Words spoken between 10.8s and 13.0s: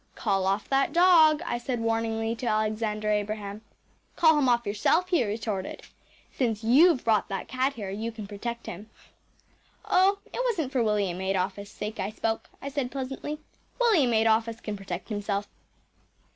William Adolphus’ sake I spoke,‚ÄĚ I said